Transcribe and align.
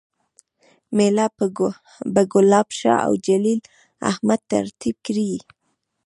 میله 0.95 1.25
به 2.15 2.21
ګلاب 2.33 2.67
شاه 2.79 3.01
اوجلیل 3.07 3.59
احمد 4.09 4.39
ترتیب 4.51 4.95
کړي 5.05 5.29